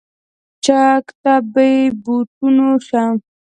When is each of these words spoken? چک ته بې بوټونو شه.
چک 0.65 1.05
ته 1.21 1.33
بې 1.53 1.69
بوټونو 2.03 2.67
شه. 2.87 3.03